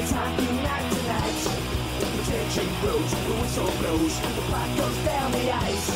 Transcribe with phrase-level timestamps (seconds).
[0.00, 1.38] It's hockey night tonight.
[1.98, 5.88] The tension grows, the whistle blows, the puck goes down the ice.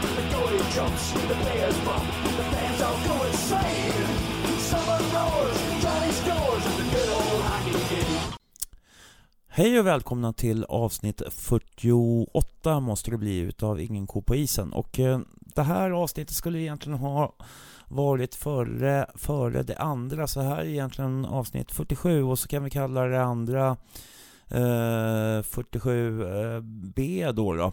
[0.00, 4.17] The goalie jumps, the players bump, the fans all go insane.
[9.58, 14.72] Hej och välkomna till avsnitt 48 måste det bli utav Ingen ko på isen.
[14.72, 17.34] Och eh, det här avsnittet skulle egentligen ha
[17.88, 20.26] varit före, före det andra.
[20.26, 23.76] Så här är egentligen avsnitt 47 och så kan vi kalla det andra
[24.48, 27.72] eh, 47B eh, då, då.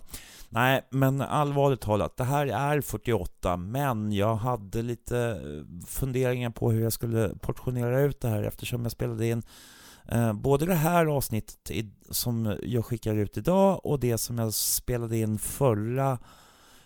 [0.50, 6.72] Nej, men allvarligt talat, det här är 48, men jag hade lite eh, funderingar på
[6.72, 9.44] hur jag skulle portionera ut det här eftersom jag spelade in
[10.08, 15.18] Eh, både det här avsnittet som jag skickar ut idag och det som jag spelade
[15.18, 16.20] in förra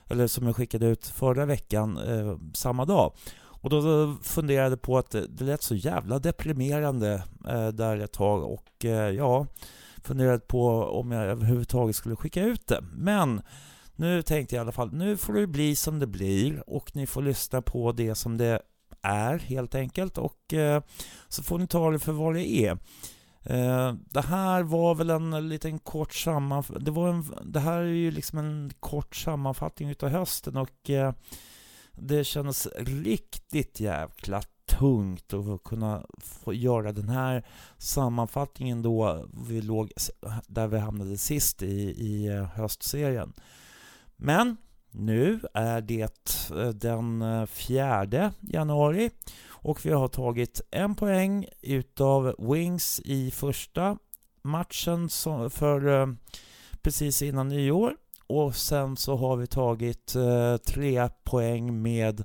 [0.07, 3.13] eller som jag skickade ut förra veckan eh, samma dag.
[3.61, 8.43] Och då funderade jag på att det, lät så jävla deprimerande eh, där ett tag
[8.43, 9.47] och eh, ja,
[10.03, 12.83] funderade på om jag överhuvudtaget skulle skicka ut det.
[12.93, 13.41] Men
[13.95, 17.07] nu tänkte jag i alla fall, nu får det bli som det blir och ni
[17.07, 18.61] får lyssna på det som det
[19.01, 20.83] är helt enkelt och eh,
[21.27, 22.77] så får ni ta det för vad det är.
[23.43, 26.93] Eh, det här var väl en liten kort sammanfattning.
[26.95, 31.13] Det, det här är ju liksom en kort sammanfattning utav hösten och eh,
[31.91, 37.45] det kändes riktigt jäkla tungt att kunna få göra den här
[37.77, 39.91] sammanfattningen då vi låg
[40.47, 43.33] där vi hamnade sist i, i eh, höstserien.
[44.15, 44.57] Men
[44.91, 49.09] nu är det eh, den eh, 4 januari
[49.49, 53.97] och vi har tagit en poäng utav Wings i första
[54.43, 55.09] matchen
[55.49, 56.07] för eh,
[56.81, 57.95] precis innan nyår
[58.27, 60.15] och sen så har vi tagit
[60.65, 62.23] tre poäng med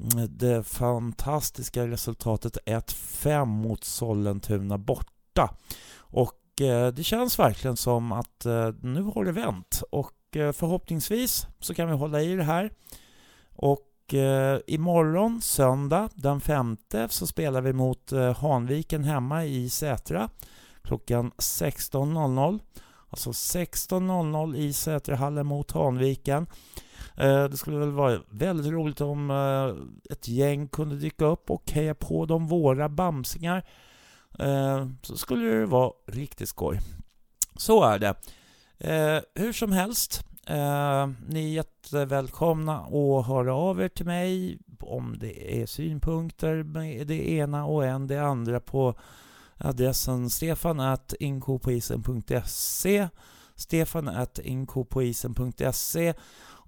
[0.00, 5.54] mm, det fantastiska resultatet 1-5 mot Sollentuna borta.
[5.98, 6.34] Och
[6.94, 8.46] det känns verkligen som att
[8.82, 12.70] nu har det vänt och Eh, förhoppningsvis så kan vi hålla i det här.
[13.52, 20.30] Och eh, imorgon, söndag den femte, så spelar vi mot eh, Hanviken hemma i Sätra
[20.82, 22.58] klockan 16.00.
[23.10, 26.46] Alltså 16.00 i Sätrahallen mot Hanviken.
[27.16, 31.70] Eh, det skulle väl vara väldigt roligt om eh, ett gäng kunde dyka upp och
[31.70, 33.64] heja på de våra bamsingar.
[35.02, 36.80] Så skulle det vara riktigt skoj.
[37.56, 38.14] Så är det.
[38.80, 45.16] Eh, hur som helst, eh, ni är jättevälkomna att höra av er till mig om
[45.18, 48.94] det är synpunkter med det ena och en det andra på
[49.56, 53.08] adressen stefan.inkopoisen.se
[53.54, 56.14] stefan.inkopoisen.se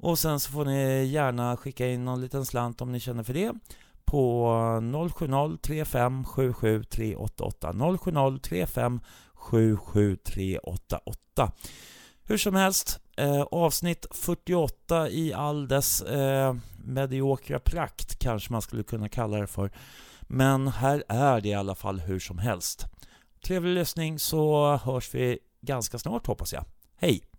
[0.03, 3.35] och sen så får ni gärna skicka in någon liten slant om ni känner för
[3.35, 3.53] det
[4.05, 6.55] på 070 35 070
[8.43, 9.01] 35
[9.35, 11.53] 77 388
[12.31, 16.55] hur som helst, eh, avsnitt 48 i all dess eh,
[16.85, 19.71] mediokra prakt kanske man skulle kunna kalla det för.
[20.23, 22.87] Men här är det i alla fall hur som helst.
[23.45, 26.65] Trevlig lyssning så hörs vi ganska snart hoppas jag.
[26.97, 27.30] Hej!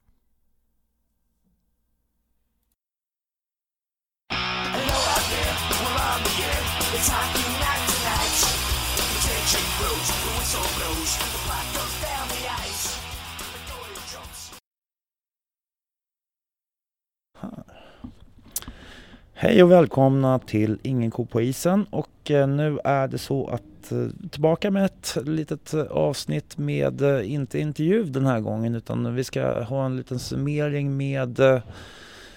[19.43, 23.91] Hej och välkomna till Ingen ko på isen och eh, nu är det så att
[23.91, 29.23] eh, tillbaka med ett litet eh, avsnitt med inte intervju den här gången utan vi
[29.23, 31.61] ska ha en liten summering med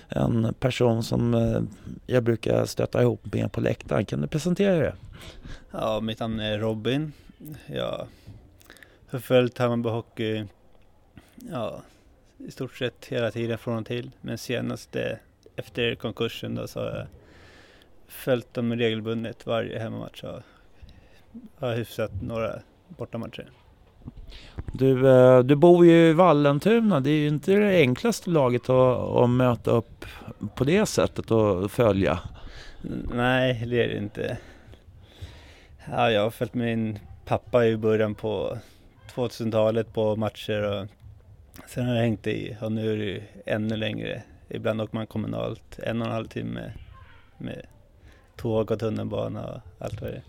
[0.09, 1.35] en person som
[2.07, 4.05] jag brukar stöta ihop med på läktaren.
[4.05, 4.93] Kan du presentera dig?
[5.71, 7.13] Ja, mitt namn är Robin.
[7.67, 8.07] Jag
[9.11, 10.45] har följt Hammarby Hockey
[11.53, 11.83] ja,
[12.39, 14.11] i stort sett hela tiden från och till.
[14.21, 15.19] Men senaste
[15.57, 17.07] efter konkursen då så har jag
[18.09, 20.41] följt dem regelbundet varje hemmamatch och
[21.59, 22.59] har hyfsat några
[22.89, 23.51] bortamatcher.
[24.73, 27.01] Du, eh, du bor ju i Vallentuna.
[27.01, 30.05] Det är ju inte det enklaste laget att, att möta upp
[30.55, 32.19] på det sättet och följa.
[33.13, 34.39] Nej, det är det inte.
[35.91, 38.59] Ja, jag har följt min pappa i början på
[39.15, 40.87] 2000-talet på matcher och
[41.67, 45.07] sen har jag hängt i och nu är det ju ännu längre Ibland åker man
[45.07, 46.73] kommunalt en och en halv timme
[47.39, 47.67] med
[48.37, 50.23] tåg och tunnelbana och allt vad det är.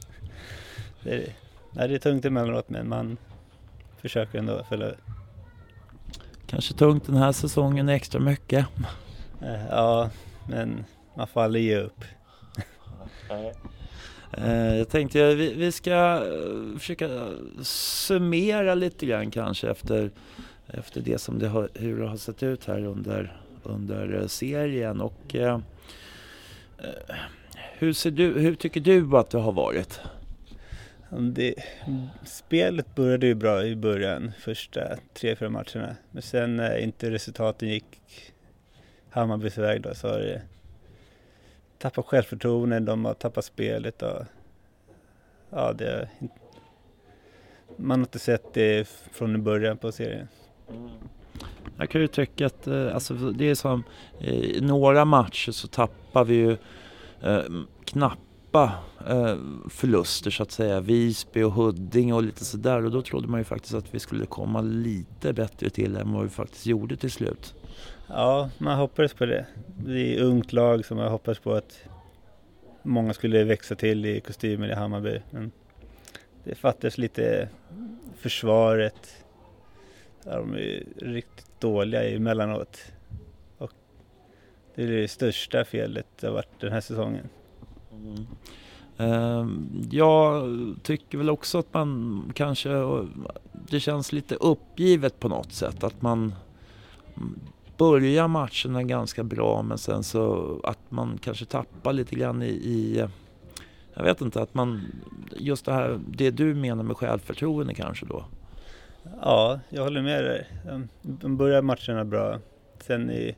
[1.04, 1.34] Det är,
[1.72, 3.18] nej, det är tungt emellanåt men man
[3.98, 4.92] försöker ändå följa
[6.48, 8.66] Kanske tungt den här säsongen extra mycket.
[9.42, 10.10] Eh, ja,
[10.50, 10.86] men
[11.16, 12.04] man får aldrig ge upp.
[14.38, 17.30] Eh, jag tänkte vi, vi ska eh, försöka
[17.62, 20.12] summera lite grann kanske efter,
[20.68, 25.02] efter det som det har, hur det har sett ut här under, under eh, serien.
[25.02, 25.60] Och, eh,
[27.78, 30.00] hur, ser du, hur tycker du att det har varit?
[31.10, 31.56] Det,
[32.26, 35.96] spelet började ju bra i början, första tre, fyra matcherna.
[36.12, 38.02] Men sen när inte resultaten gick
[39.10, 40.42] Hammarbys väg då så har det
[41.78, 44.24] tappat självförtroende, de har tappat spelet och
[45.50, 46.10] ja, det,
[47.76, 50.28] man har inte sett det från början på serien.
[51.78, 53.84] Jag kan ju tycka att eh, alltså, det är som
[54.20, 56.58] eh, i några matcher så tappar vi ju
[57.22, 57.44] eh,
[57.86, 58.72] knappa
[59.08, 59.36] eh,
[59.70, 60.80] förluster så att säga.
[60.80, 64.26] Visby och Huddinge och lite sådär och då trodde man ju faktiskt att vi skulle
[64.26, 67.56] komma lite bättre till än vad vi faktiskt gjorde till slut.
[68.08, 69.46] Ja, man hoppades på det.
[69.86, 71.80] Det är ungt lag som jag hoppas på att
[72.84, 75.22] många skulle växa till i kostymer i Hammarby.
[75.30, 75.52] Men
[76.44, 77.50] det fattades lite
[78.18, 79.25] försvaret.
[80.26, 82.78] Där de är riktigt dåliga emellanåt.
[83.58, 83.72] Och
[84.76, 87.30] det är det största felet det har varit den här säsongen.
[87.92, 88.26] Mm.
[88.98, 90.44] Ehm, jag
[90.84, 92.70] tycker väl också att man kanske,
[93.70, 95.84] det känns lite uppgivet på något sätt.
[95.84, 96.36] Att man
[97.78, 103.08] börjar matcherna ganska bra men sen så att man kanske tappar lite grann i, i
[103.94, 104.82] jag vet inte, att man,
[105.38, 108.26] just det här, det du menar med självförtroende kanske då?
[109.22, 110.48] Ja, jag håller med dig.
[111.02, 112.40] De börjar matcherna bra.
[112.80, 113.36] Sen i,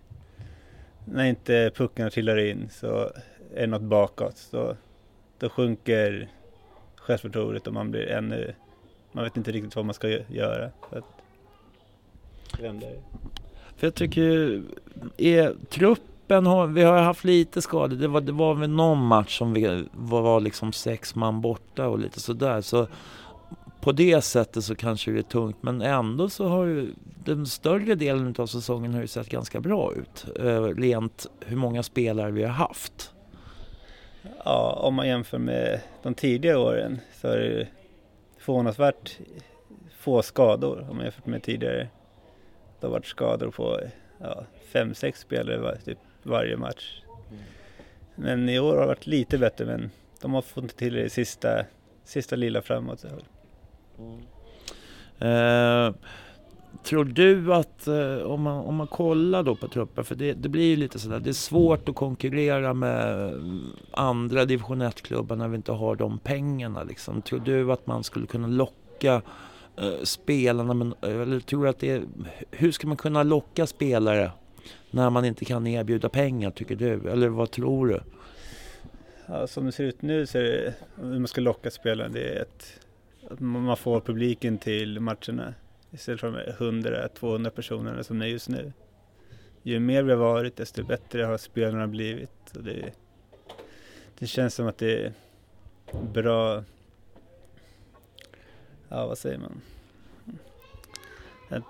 [1.06, 3.12] när inte puckarna trillar in så
[3.56, 4.38] är det något bakåt.
[4.38, 4.76] Så
[5.40, 6.30] då sjunker
[6.96, 8.54] självförtroendet och man blir ännu,
[9.12, 10.72] man vet inte riktigt vad man ska göra.
[10.90, 11.06] För att
[12.62, 12.88] vända
[13.78, 14.62] för jag tycker,
[15.18, 17.98] är truppen har, vi har haft lite skador.
[17.98, 21.88] Det var, det var väl någon match som vi var, var liksom sex man borta
[21.88, 22.62] och lite sådär.
[22.62, 22.88] Så
[23.88, 25.58] på det sättet så kanske det är tungt.
[25.62, 26.94] Men ändå så har ju
[27.26, 30.26] den större delen av säsongen har ju sett ganska bra ut.
[30.40, 33.14] Eh, rent hur många spelare vi har haft.
[34.46, 37.68] Ja, om man jämför med de tidigare åren så är det
[38.38, 39.20] förvånansvärt
[39.98, 41.88] få skador om man jämför med tidigare.
[42.80, 43.80] Det har varit skador på
[44.22, 44.44] ja,
[44.74, 47.02] fem, sex spelare var, typ varje match.
[47.30, 47.44] Mm.
[48.16, 49.92] Men i år har det varit lite bättre men
[50.22, 51.66] de har fått till det sista,
[52.04, 53.06] sista lilla framåt.
[54.00, 54.20] Mm.
[55.20, 55.96] Eh,
[56.84, 60.50] tror du att eh, om, man, om man kollar då på truppen, för det, det
[60.50, 65.48] blir ju lite sådär, det är svårt att konkurrera med mm, andra division 1-klubbar när
[65.48, 67.22] vi inte har de pengarna liksom.
[67.22, 69.22] Tror du att man skulle kunna locka
[69.82, 72.04] Eh, spelarna, men, eh, eller tror att det är,
[72.52, 74.32] hur ska man kunna locka spelare
[74.92, 77.10] när man inte kan erbjuda pengar tycker du?
[77.10, 78.02] Eller vad tror du?
[79.26, 82.30] Ja, som det ser ut nu så är det, hur man ska locka spelarna, det
[82.30, 82.80] är ett
[83.30, 85.54] att man får publiken till matcherna
[85.92, 88.74] istället för de 100-200 personerna som det är just nu.
[89.64, 92.56] Ju mer vi har varit desto bättre har spelarna blivit.
[92.56, 92.94] Och det,
[94.20, 95.14] det känns som att det är
[96.14, 96.64] bra
[98.90, 99.62] ja vad säger man?
[101.50, 101.64] Att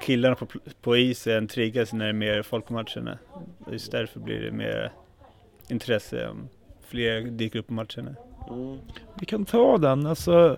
[0.00, 0.46] killarna på,
[0.80, 3.18] på isen triggas när det är mer folk på matcherna.
[3.72, 4.92] Just därför blir det mer
[5.68, 6.48] intresse om
[6.80, 8.16] fler dyker upp på matcherna.
[8.50, 8.78] Mm.
[9.14, 10.56] Vi kan ta den, alltså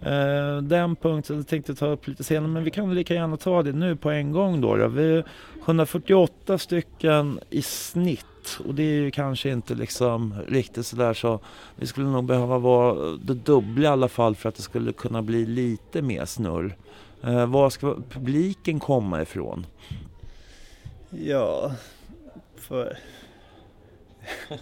[0.00, 3.62] eh, den punkten tänkte jag ta upp lite senare men vi kan lika gärna ta
[3.62, 4.76] det nu på en gång då.
[4.76, 4.88] då.
[4.88, 5.22] Vi
[5.64, 8.24] 148 stycken i snitt
[8.66, 11.40] och det är ju kanske inte liksom riktigt sådär så
[11.76, 15.22] vi skulle nog behöva vara det dubbla i alla fall för att det skulle kunna
[15.22, 16.76] bli lite mer snurr.
[17.22, 19.66] Eh, var ska publiken komma ifrån?
[21.10, 21.72] Ja,
[22.56, 22.98] för...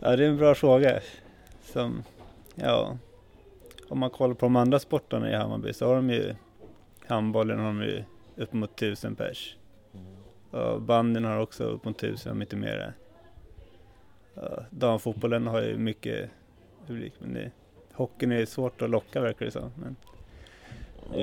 [0.00, 1.00] ja, det är en bra fråga.
[1.72, 2.02] Som,
[2.54, 2.96] ja,
[3.88, 6.34] om man kollar på de andra sporterna i Hammarby så har de ju
[7.06, 8.04] handbollen har de ju
[8.36, 9.56] upp mot tusen pers.
[10.50, 12.94] Och banden har också upp mot tusen, om inte mer
[14.70, 16.30] damfotbollen har ju mycket
[16.86, 17.50] publik men det,
[17.92, 19.70] hockeyn är svårt att locka verkar det som.
[19.76, 19.96] Men,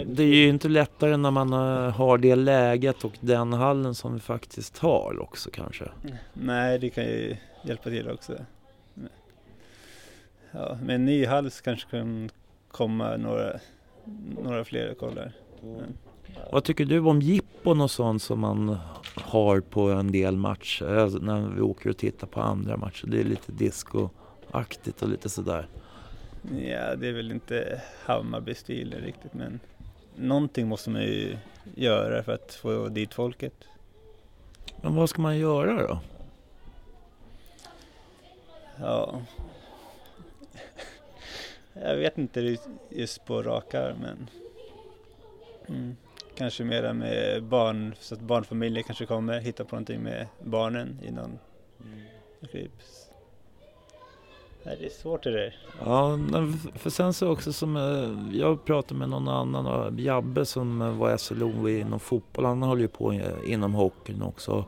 [0.06, 4.14] det är ju inte lättare när man eh, har det läget och den hallen som
[4.14, 5.86] vi faktiskt har också kanske.
[6.34, 8.34] Nej, det kan ju hjälpa till också.
[10.56, 12.30] Ja, med en ny hall kanske kan
[12.68, 13.60] komma några,
[14.44, 15.32] några fler kollar.
[15.64, 15.94] Mm.
[16.52, 18.78] Vad tycker du om jippon och sånt som man
[19.16, 20.86] har på en del matcher?
[20.86, 23.08] Alltså när vi åker och tittar på andra matcher.
[23.08, 25.68] Det är lite discoaktigt och lite sådär.
[26.42, 29.60] Ja, det är väl inte Hammarby-stilen riktigt men
[30.16, 31.38] någonting måste man ju
[31.76, 33.54] göra för att få dit folket.
[34.82, 36.00] Men vad ska man göra då?
[38.80, 39.22] Ja.
[41.74, 42.58] Jag vet inte
[42.90, 44.30] just på rak arm men
[45.68, 45.96] mm.
[46.36, 51.12] kanske mera med barn, så att barnfamiljer kanske kommer hitta på någonting med barnen i
[51.12, 51.40] någon
[51.84, 52.70] mm.
[54.66, 55.56] Nej, det är svårt det där.
[55.86, 56.20] Ja,
[56.76, 61.18] för sen så också som eh, jag pratade med någon annan, Jabbe som eh, var
[61.18, 63.14] SLO inom fotboll, han håller ju på
[63.46, 64.66] inom hockeyn också.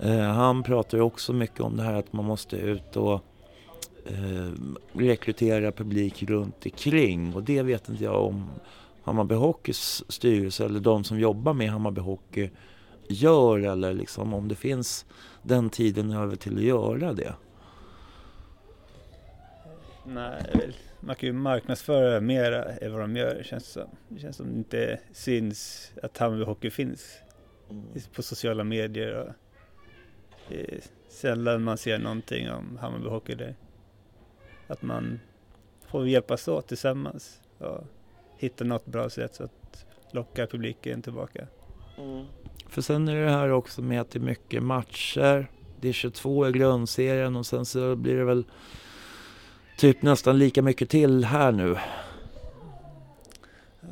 [0.00, 3.20] Eh, han pratar ju också mycket om det här att man måste ut och
[4.92, 8.50] rekrytera publik runt omkring och det vet inte jag om
[9.02, 12.50] Hammarby Hockeys styrelse eller de som jobbar med Hammarby Hockey
[13.08, 15.06] gör eller liksom om det finns
[15.42, 17.34] den tiden över till att göra det.
[20.06, 23.88] Nej, man kan ju marknadsföra mera än vad de gör det känns som.
[24.08, 27.18] Det känns som det inte syns att Hammarby Hockey finns
[27.70, 27.84] mm.
[28.14, 29.14] på sociala medier.
[29.14, 29.32] Och
[30.48, 33.54] det är sällan man ser någonting om Hammarby Hockey där.
[34.70, 35.20] Att man
[35.86, 37.84] får hjälpas åt tillsammans och
[38.36, 41.46] hitta något bra sätt så att locka publiken tillbaka.
[41.98, 42.26] Mm.
[42.68, 45.50] För sen är det här också med att det är mycket matcher.
[45.80, 48.44] Det är 22 i grundserien och sen så blir det väl
[49.78, 51.76] typ nästan lika mycket till här nu.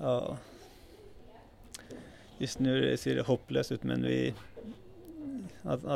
[0.03, 0.37] Ja.
[2.39, 4.35] Just nu ser det hopplöst ut men vi,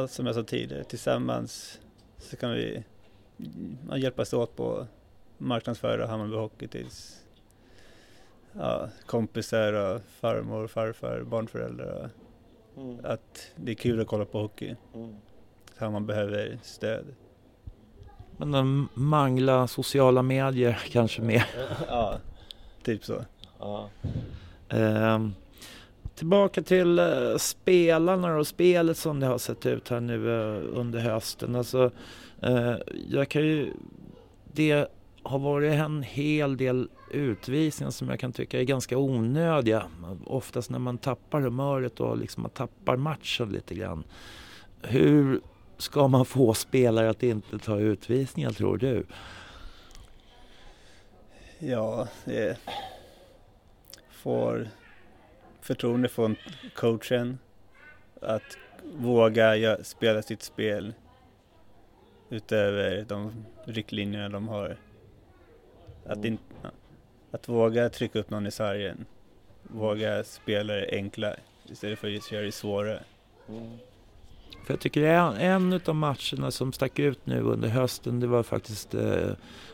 [0.09, 1.81] som jag sa tidigare, tillsammans
[2.19, 2.85] så kan vi
[3.97, 4.87] hjälpas åt på
[5.39, 7.23] marknadsföra Hammarby Hockey tills
[8.53, 12.11] ja, kompisar och farmor, farfar, barnföräldrar.
[12.77, 12.99] Mm.
[13.05, 14.77] Att det är kul att kolla på hockey.
[14.95, 15.15] Mm.
[15.79, 17.05] Så man behöver stöd.
[18.37, 21.47] Men de mangla sociala medier kanske mer.
[21.89, 22.19] ja,
[22.83, 23.25] typ så.
[23.59, 23.89] Ja.
[24.69, 25.29] Eh,
[26.15, 31.01] tillbaka till eh, spelarna och spelet som det har sett ut här nu eh, under
[31.01, 31.57] hösten.
[31.57, 31.91] Alltså,
[32.43, 32.77] Eh,
[33.09, 33.73] jag kan ju...
[34.53, 34.89] Det
[35.23, 39.87] har varit en hel del utvisningar som jag kan tycka är ganska onödiga.
[40.25, 44.05] Oftast när man tappar humöret och liksom man tappar matchen lite grann.
[44.83, 45.41] Hur
[45.77, 49.07] ska man få spelare att inte ta utvisningar tror du?
[51.59, 52.59] Ja, det
[54.11, 54.69] får
[55.61, 56.37] förtroende från
[56.75, 57.39] coachen
[58.21, 58.57] att
[58.95, 60.95] våga spela sitt spel
[62.33, 64.77] utöver de riktlinjerna de har.
[66.07, 66.27] Att, mm.
[66.27, 66.39] in,
[67.31, 69.05] att våga trycka upp någon i sargen.
[69.63, 71.35] Våga spela det enkla
[71.67, 73.03] istället för att göra det svårare.
[73.49, 73.79] Mm.
[74.65, 78.43] För jag tycker en, en av matcherna som stack ut nu under hösten det var
[78.43, 79.31] faktiskt eh,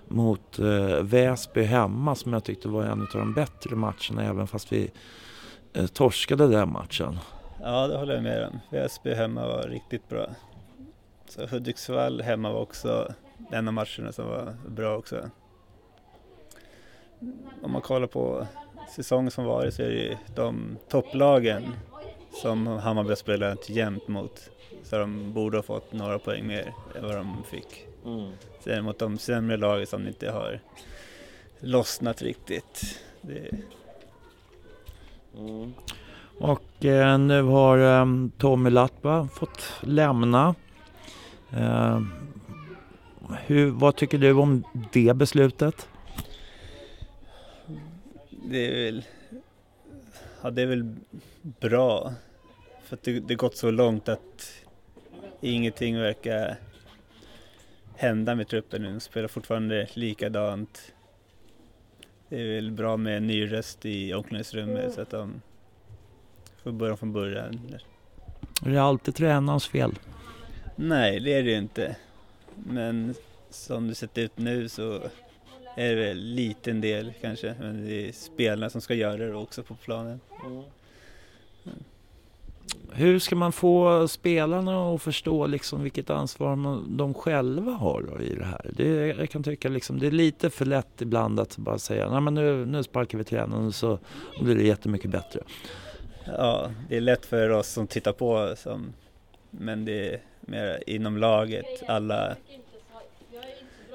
[0.08, 4.72] mot eh, Väsby hemma som jag tyckte var en av de bättre matcherna även fast
[4.72, 4.90] vi
[5.72, 7.18] eh, torskade den matchen.
[7.62, 8.60] Ja, det håller jag med om.
[8.70, 10.28] Väsby hemma var riktigt bra.
[11.28, 13.14] Så Hudiksvall hemma var också
[13.50, 15.30] en av matcherna som var bra också.
[17.62, 18.46] Om man kollar på
[18.90, 21.62] säsongen som varit så är det ju de topplagen
[22.32, 24.50] som Hammarby har spelat jämt mot.
[24.82, 27.86] Så de borde ha fått några poäng mer än vad de fick.
[28.04, 28.32] Mm.
[28.60, 30.60] Sen mot de sämre lagen som inte har
[31.60, 33.00] lossnat riktigt.
[33.20, 33.50] Det...
[35.38, 35.74] Mm.
[36.38, 38.06] Och eh, nu har eh,
[38.38, 40.54] Tommy Latva fått lämna.
[41.52, 42.00] Eh,
[43.46, 45.88] hur, vad tycker du om det beslutet?
[48.30, 49.04] Det är väl,
[50.42, 50.96] ja, det är väl
[51.42, 52.12] bra.
[52.84, 54.52] För att det, det gått så långt att
[55.40, 56.56] ingenting verkar
[57.96, 58.92] hända med truppen nu.
[58.92, 60.92] De spelar fortfarande likadant.
[62.28, 65.42] Det är väl bra med en ny röst i omklädningsrummet så att de
[66.62, 67.60] får börja från början.
[68.64, 69.98] Är det alltid tränarens fel?
[70.80, 71.96] Nej, det är det inte.
[72.54, 73.14] Men
[73.50, 75.00] som det sett ut nu så
[75.76, 77.54] är det väl liten del kanske.
[77.60, 80.20] Men det är spelarna som ska göra det också på planen.
[80.46, 80.62] Mm.
[82.92, 88.44] Hur ska man få spelarna att förstå liksom vilket ansvar de själva har i det
[88.44, 88.70] här?
[88.76, 92.20] Det, jag kan tycka liksom, det är lite för lätt ibland att bara säga Nej,
[92.20, 93.98] men nu, nu sparkar vi tränaren så
[94.40, 95.40] blir det jättemycket bättre.
[96.24, 98.92] Ja, det är lätt för oss som tittar på som,
[99.50, 101.82] men det mer inom laget.
[101.86, 102.36] Alla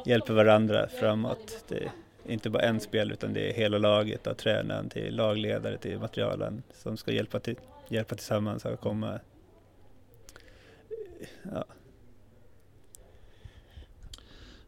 [0.06, 1.66] hjälper varandra framåt.
[1.68, 1.92] Det är
[2.26, 6.64] inte bara en spel utan det är hela laget, av tränaren till lagledare till materialen
[6.74, 7.56] som ska hjälpa till
[7.88, 9.20] hjälpa tillsammans och komma...
[11.44, 11.66] Ja.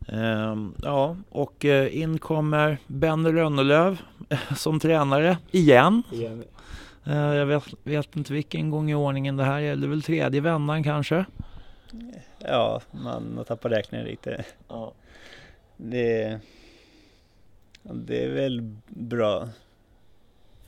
[0.07, 4.01] Um, ja, och uh, in kommer Ben Rönnelöv
[4.55, 6.03] som tränare igen.
[6.11, 6.43] igen.
[7.07, 9.75] Uh, jag vet, vet, inte vilken gång i ordningen det här är.
[9.75, 11.25] Det är väl tredje vändan kanske?
[12.39, 14.45] Ja, man har tappat räkningen lite.
[14.67, 14.93] Ja.
[15.77, 16.39] Det,
[17.83, 19.49] det är väl bra.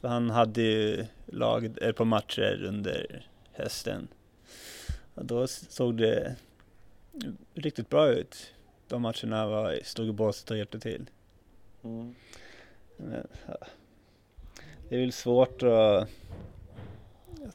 [0.01, 4.07] För han hade ju lag ett par matcher under hösten.
[5.13, 6.35] Och då såg det
[7.53, 8.53] riktigt bra ut.
[8.87, 11.09] De matcherna var, stod i båset och hjälpte till.
[11.83, 12.15] Mm.
[12.97, 13.57] Men, ja.
[14.89, 16.09] Det är väl svårt att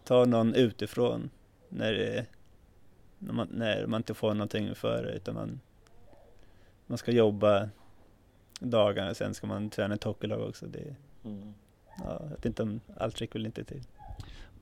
[0.04, 1.30] ta någon utifrån
[1.68, 2.26] när, det,
[3.26, 5.60] när, man, när man inte får någonting för det utan man,
[6.86, 7.68] man ska jobba
[8.60, 10.66] dagarna sen ska man träna ett hockeylag också.
[10.66, 11.54] Det, Mm.
[11.98, 13.82] ja, jag vet inte om allt räcker väl inte till.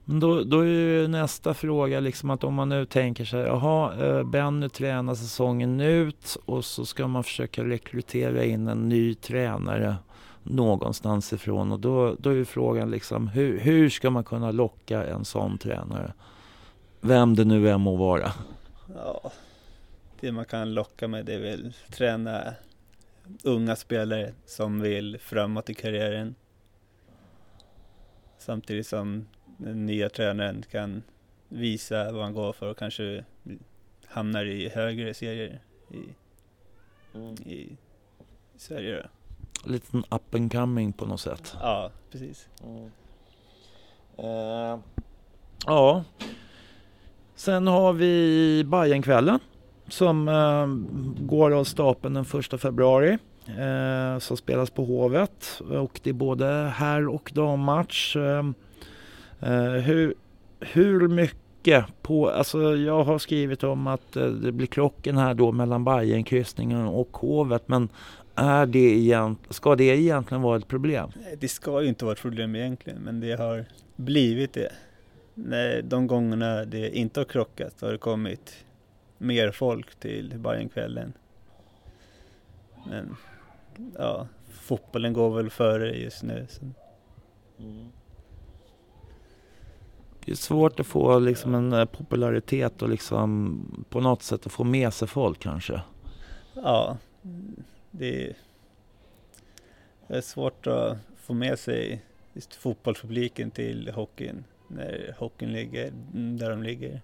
[0.04, 4.06] Men då, då är ju nästa fråga liksom att om man nu tänker sig, jaha,
[4.06, 9.96] eh, Benny tränar säsongen ut och så ska man försöka rekrytera in en ny tränare
[10.42, 15.06] någonstans ifrån och då, då är ju frågan liksom hur, hur ska man kunna locka
[15.06, 16.12] en sån tränare?
[17.00, 18.32] Vem det nu än må vara.
[18.94, 19.32] Ja,
[20.20, 22.54] det man kan locka med det är väl träna
[23.42, 26.34] unga spelare som vill framåt i karriären.
[28.38, 29.26] Samtidigt som
[29.56, 31.02] den nya tränaren kan
[31.48, 33.24] visa vad han går för och kanske
[34.06, 35.96] hamnar i högre serier i,
[37.44, 37.76] i, i
[38.56, 39.02] Sverige.
[39.02, 39.08] Då.
[39.70, 41.56] Liten up and coming på något sätt.
[41.60, 42.48] Ja, precis.
[44.16, 44.78] Eh,
[45.66, 46.04] ja.
[47.40, 49.38] Sen har vi Bajenkvällen
[49.88, 50.66] som eh,
[51.26, 53.18] går av stapeln den 1 februari.
[53.46, 58.16] Eh, som spelas på Hovet och det är både herr och dammatch.
[58.16, 58.44] Eh,
[59.40, 60.14] eh, hur,
[60.60, 65.52] hur mycket på, alltså jag har skrivit om att eh, det blir krocken här då
[65.52, 67.88] mellan Bajenkryssningen och Hovet men
[68.34, 71.10] är det egent, ska det egentligen vara ett problem?
[71.38, 73.64] Det ska ju inte vara ett problem egentligen, men det har
[73.96, 74.72] blivit det.
[75.34, 78.64] När de gångerna det inte har krockat har det kommit
[79.18, 81.12] mer folk till Bajenkvällen.
[82.86, 83.16] Men
[83.98, 86.46] ja, fotbollen går väl före just nu.
[86.48, 86.64] Så.
[90.24, 94.52] Det är svårt att få liksom en eh, popularitet och liksom på något sätt att
[94.52, 95.80] få med sig folk kanske.
[96.54, 96.98] Ja,
[97.90, 98.36] det är,
[100.06, 102.02] det är svårt att få med sig
[102.32, 107.00] just fotbollspubliken till hockeyn när hockeyn ligger där de ligger.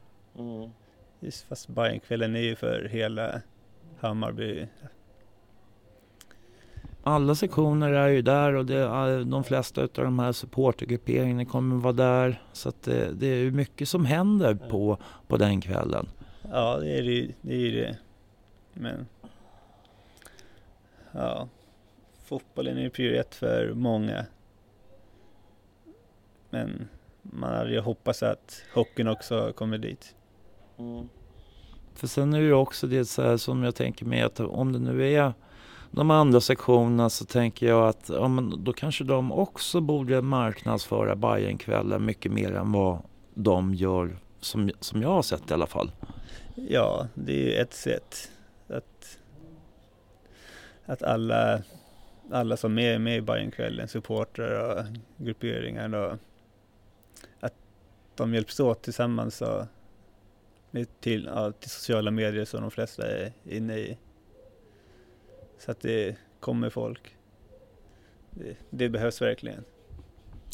[1.20, 3.40] Just fast Bajenkvällen är ju för hela
[4.00, 4.66] Hammarby.
[7.02, 11.76] Alla sektioner är ju där och det är, de flesta av de här supportergrupperingarna kommer
[11.76, 12.42] vara där.
[12.52, 16.08] Så att det, det är ju mycket som händer på, på den kvällen.
[16.52, 17.52] Ja, det är det ju- det.
[17.54, 17.96] Är ju det.
[18.74, 19.06] Men
[21.12, 21.48] ja,
[22.24, 24.26] fotbollen är ju prio ett för många.
[26.50, 26.88] Men
[27.32, 30.14] man hade ju hoppats att hockeyn också kommer dit.
[31.94, 34.72] För sen är det ju också det så här som jag tänker mig att om
[34.72, 35.32] det nu är
[35.90, 41.16] de andra sektionerna så tänker jag att ja, men då kanske de också borde marknadsföra
[41.16, 42.98] Bajenkvällen mycket mer än vad
[43.34, 45.90] de gör som, som jag har sett i alla fall.
[46.54, 48.30] Ja, det är ju ett sätt
[48.68, 49.18] att,
[50.86, 51.62] att alla,
[52.30, 54.84] alla som är med i Bajenkvällen, supportrar och
[55.16, 56.18] grupperingar, och
[58.16, 59.64] de hjälps åt tillsammans och
[60.70, 63.98] med till, ja, till sociala medier som de flesta är inne i.
[65.58, 67.16] Så att det kommer folk.
[68.30, 69.64] Det, det behövs verkligen.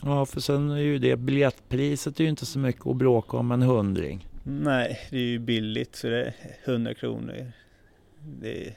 [0.03, 3.53] Ja, för sen är ju det biljettpriset är ju inte så mycket att bråka om
[3.53, 4.29] en hundring.
[4.45, 7.53] Nej, det är ju billigt så det är 100 kronor.
[8.41, 8.75] Det,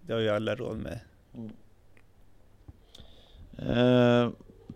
[0.00, 1.00] det har ju alla råd med.
[3.58, 4.30] Eh,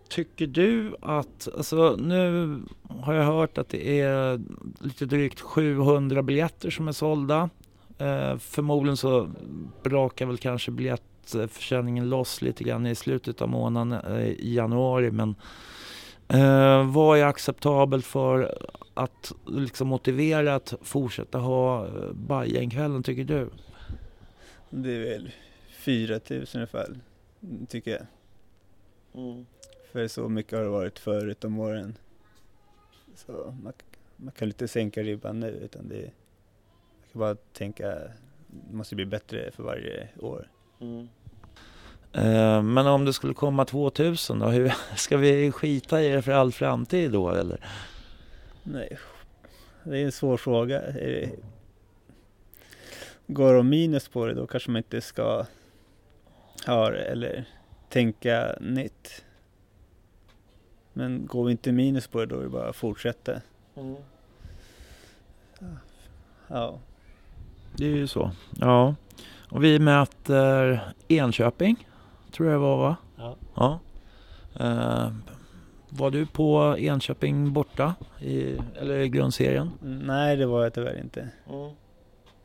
[0.09, 4.41] tycker du att, alltså nu har jag hört att det är
[4.81, 7.51] lite drygt 700 biljetter som är sålda.
[7.99, 9.31] Eh, förmodligen så
[9.83, 15.11] brakar väl kanske biljettförsäljningen loss lite grann i slutet av månaden eh, i januari.
[15.11, 15.35] Men
[16.29, 18.59] eh, vad är acceptabelt för
[18.95, 23.51] att liksom motivera att fortsätta ha eh, Bajenkvällen tycker du?
[24.71, 25.31] Det är väl
[25.71, 26.99] 4 000 ungefär,
[27.69, 28.07] tycker jag.
[29.97, 31.99] För så mycket har det varit förut om åren.
[33.15, 33.73] Så man,
[34.17, 36.01] man kan inte sänka ribban nu utan det,
[37.01, 40.49] man kan bara tänka det måste bli bättre för varje år.
[42.13, 46.33] Eh, Men om det skulle komma 2000 då, hur, ska vi skita i det för
[46.33, 47.69] all framtid då eller?
[48.63, 48.99] Nej,
[49.85, 50.81] det är en svår fråga.
[50.81, 51.31] Det,
[53.27, 55.47] går de minus på det då kanske man inte ska
[56.67, 57.45] ha det eller
[57.89, 59.23] tänka nytt.
[60.97, 63.33] Men går vi inte minus på det då är det bara att fortsätta.
[66.49, 66.79] Ja.
[67.77, 68.31] det är ju så.
[68.61, 68.95] Ja.
[69.51, 71.89] Och vi möter Enköping,
[72.33, 72.97] tror jag det var va?
[73.17, 73.37] Ja.
[73.55, 73.79] ja.
[74.61, 75.13] Eh,
[75.89, 79.71] var du på Enköping borta i, eller i grundserien?
[79.83, 81.29] Nej, det var jag tyvärr inte.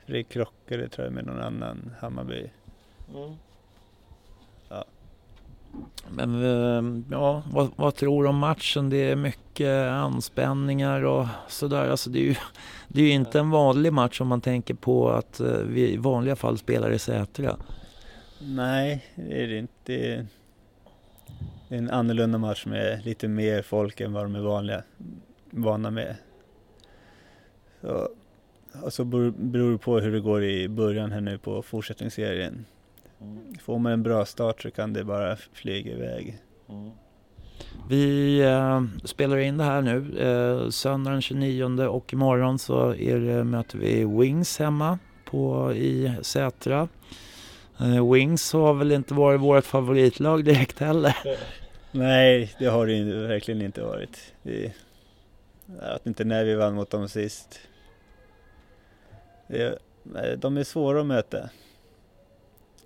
[0.06, 2.50] För det krockade tror jag med någon annan Hammarby.
[3.14, 3.36] Ja.
[6.10, 8.89] Men eh, ja, vad, vad tror du om matchen?
[8.89, 11.89] Det är mycket anspänningar och sådär.
[11.89, 12.36] Alltså det är ju
[12.88, 15.97] det är ju inte en vanlig match om man tänker på att eh, vi i
[15.97, 17.57] vanliga fall spelar i Sätra.
[18.39, 19.81] Nej, det är det inte.
[21.69, 24.84] Det är en annorlunda match med lite mer folk än vad de är vanliga,
[25.49, 26.15] vana med.
[27.81, 28.10] Så,
[28.84, 32.65] och så beror det på hur det går i början här nu på fortsättningsserien.
[33.62, 36.38] Får man en bra start så kan det bara flyga iväg.
[37.89, 40.19] Vi eh, spelar in det här nu.
[40.19, 46.13] Eh, söndag den 29 och imorgon så är det, möter vi Wings hemma på, i
[46.21, 46.88] Sätra.
[47.79, 51.17] Eh, Wings har väl inte varit vårt favoritlag direkt heller.
[51.91, 54.34] Nej, det har det verkligen inte varit.
[54.43, 54.73] Det,
[55.79, 57.60] jag vet inte när vi vann mot dem sist.
[59.47, 61.49] Det, nej, de är svåra att möta.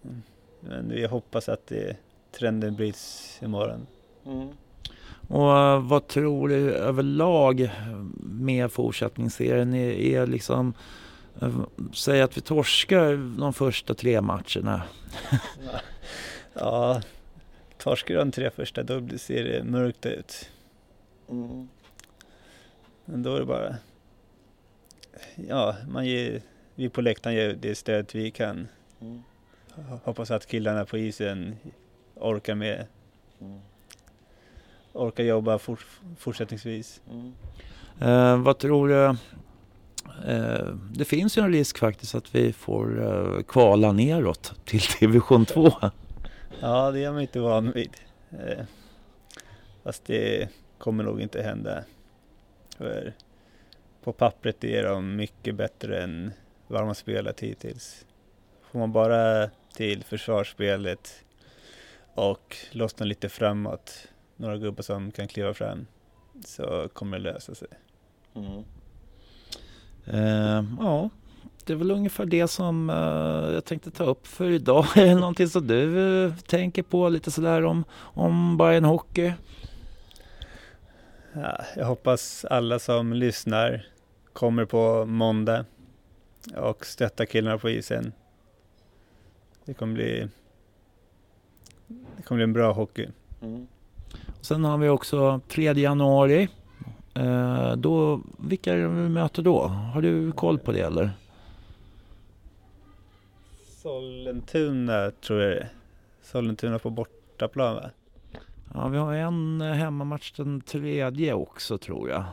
[0.05, 0.21] Mm.
[0.59, 1.97] Men vi hoppas att det,
[2.31, 3.87] trenden bryts imorgon.
[5.27, 7.69] Och eh, vad tror du överlag
[8.19, 9.73] med fortsättningsserien?
[9.73, 10.73] Är, är liksom,
[11.41, 11.59] eh,
[11.93, 14.81] säg att vi torskar de första tre matcherna.
[16.59, 17.01] Ja,
[17.77, 20.49] torskar de tre första då ser det mörkt ut.
[23.05, 23.75] Men då är det bara...
[25.35, 26.41] Ja, man ger,
[26.75, 28.67] vi på läktaren ger det stöd vi kan.
[30.03, 31.55] Hoppas att killarna på isen
[32.15, 32.85] orkar med.
[34.93, 35.85] Orkar jobba fort,
[36.17, 37.01] fortsättningsvis.
[37.99, 39.17] Eh, vad tror du?
[40.27, 45.45] Eh, det finns ju en risk faktiskt att vi får eh, kvala neråt till division
[45.45, 45.71] 2.
[46.59, 47.91] Ja, det är man inte van vid.
[48.31, 48.65] Eh,
[49.83, 51.83] fast det kommer nog inte hända.
[52.77, 53.13] För
[54.03, 56.31] på pappret är de mycket bättre än
[56.67, 58.05] vad de har spelat hittills.
[58.71, 61.23] Får man bara till försvarsspelet
[62.13, 65.87] och lossna lite framåt, några gubbar som kan kliva fram,
[66.45, 67.67] så kommer det lösa sig.
[70.05, 71.09] Eh, ja,
[71.65, 74.85] det är väl ungefär det som eh, jag tänkte ta upp för idag.
[74.95, 79.33] Är det någonting som du eh, tänker på lite sådär om, om Bayern Hockey?
[81.33, 83.85] Ja, jag hoppas alla som lyssnar
[84.33, 85.65] kommer på måndag
[86.55, 88.13] och stöttar killarna på isen.
[89.65, 90.27] Det kommer bli,
[91.87, 93.07] det kommer bli en bra hockey.
[94.41, 96.49] Sen har vi också 3 januari.
[97.13, 99.67] Eh, då, vilka är det vi möter då?
[99.67, 101.11] Har du koll på det eller?
[103.81, 105.69] Sollentuna tror jag det är.
[106.21, 107.89] Sollentuna på bortaplan va?
[108.73, 112.23] Ja, vi har en hemmamatch den tredje också tror jag.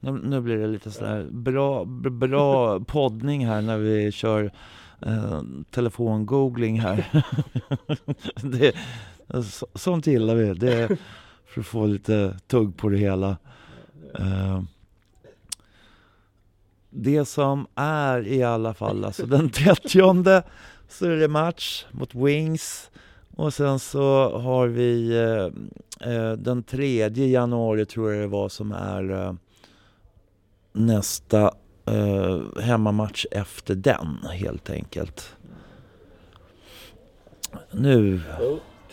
[0.00, 4.52] Nu, nu blir det lite sådär bra, bra poddning här när vi kör
[5.06, 7.24] eh, telefongoogling här.
[8.42, 8.74] det,
[9.44, 10.54] så, sånt gillar vi.
[10.54, 10.98] Det
[11.46, 13.36] för att få lite tugg på det hela.
[14.18, 14.62] Eh,
[16.90, 20.42] det som är i alla fall, alltså den 30
[20.88, 22.90] så är det match mot Wings.
[23.36, 28.72] Och sen så har vi eh, eh, den 3 januari tror jag det var som
[28.72, 29.32] är eh,
[30.72, 31.52] nästa
[31.86, 35.36] eh, hemmamatch efter den helt enkelt.
[37.70, 38.20] Nu,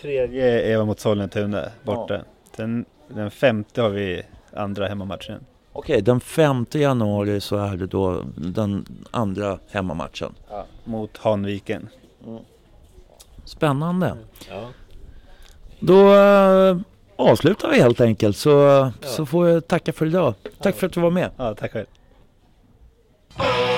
[0.01, 2.21] Tredje är mot Sollentuna borta.
[2.55, 4.23] Sen den femte har vi
[4.53, 5.39] andra hemmamatchen.
[5.73, 10.33] okej den 5 januari så är det då den andra hemmamatchen.
[10.83, 11.89] Mot Hanviken.
[13.45, 14.17] Spännande.
[15.79, 16.77] Då eh,
[17.15, 20.33] avslutar vi helt enkelt så, så får jag tacka för idag.
[20.59, 21.29] Tack för att du var med.
[21.37, 21.85] Ja, tack själv.
[23.39, 23.76] Oh.